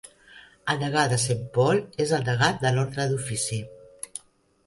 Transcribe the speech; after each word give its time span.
El 0.71 0.79
degà 0.83 1.01
de 1.11 1.19
Saint 1.23 1.43
Paul 1.57 1.83
és 2.07 2.13
el 2.19 2.25
degà 2.29 2.49
de 2.65 2.71
l'Ordre 2.77 3.05
"d'ofici". 3.11 3.59